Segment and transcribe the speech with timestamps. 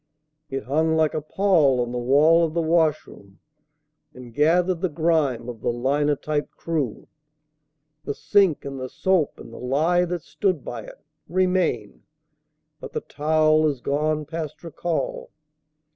[0.49, 3.37] It hung like a pall on the wall of the washroom,
[4.15, 7.07] And gathered the grime of the linotype crew.
[8.05, 12.01] The sink and the soap and the lye that stood by it Remain;
[12.79, 15.29] but the towel is gone past recall.